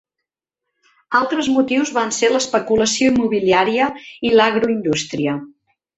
Altres 1.19 1.49
motius 1.57 1.91
van 1.99 2.13
ser 2.19 2.31
l'especulació 2.35 3.11
immobiliària 3.15 3.91
i 4.31 4.37
l'agroindústria. 4.41 5.37